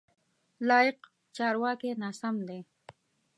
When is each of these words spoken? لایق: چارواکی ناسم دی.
لایق: 0.67 0.97
چارواکی 1.35 1.89
ناسم 2.01 2.35
دی. 2.47 2.59